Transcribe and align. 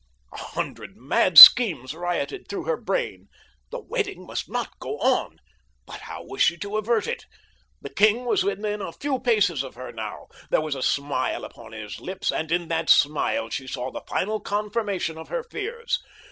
A 0.33 0.37
hundred 0.37 0.97
mad 0.97 1.37
schemes 1.37 1.93
rioted 1.93 2.47
through 2.47 2.63
her 2.63 2.75
brain. 2.75 3.27
The 3.69 3.79
wedding 3.79 4.25
must 4.25 4.49
not 4.49 4.79
go 4.79 4.97
on! 4.97 5.37
But 5.85 5.99
how 5.99 6.23
was 6.23 6.41
she 6.41 6.57
to 6.57 6.77
avert 6.77 7.05
it? 7.05 7.25
The 7.83 7.91
king 7.91 8.25
was 8.25 8.43
within 8.43 8.81
a 8.81 8.93
few 8.93 9.19
paces 9.19 9.61
of 9.61 9.75
her 9.75 9.91
now. 9.91 10.25
There 10.49 10.59
was 10.61 10.73
a 10.73 10.81
smile 10.81 11.45
upon 11.45 11.73
his 11.73 11.99
lips, 11.99 12.31
and 12.31 12.51
in 12.51 12.67
that 12.69 12.89
smile 12.89 13.51
she 13.51 13.67
saw 13.67 13.91
the 13.91 14.01
final 14.07 14.39
confirmation 14.39 15.19
of 15.19 15.27
her 15.29 15.43
fears. 15.43 15.99